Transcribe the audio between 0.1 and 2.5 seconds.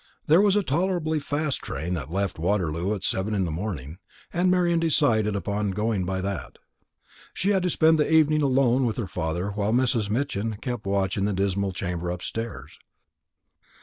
There was a tolerably fast train that left